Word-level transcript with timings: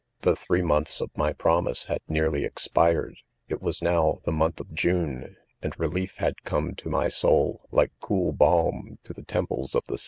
The 0.21 0.35
three 0.35 0.63
months 0.63 0.99
of 0.99 1.15
my 1.15 1.31
promise 1.31 1.83
had 1.83 2.01
nearly 2.07 2.43
expired. 2.43 3.17
It 3.49 3.61
was 3.61 3.83
now, 3.83 4.17
the 4.25 4.31
month 4.31 4.59
of 4.59 4.73
June, 4.73 5.35
and 5.61 5.79
relief 5.79 6.15
had 6.17 6.37
cemeSf 6.43 6.87
my. 6.87 7.07
soul, 7.07 7.61
like 7.69 7.91
cool 7.99 8.33
halm 8.39 8.97
to 9.03 9.13
the 9.13 9.21
temples 9.23 9.75
of 9.75 9.83
the. 9.87 9.99